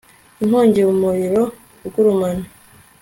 inkongi 0.43 0.81
umuriro 0.91 1.43
ugurumana 1.87 2.45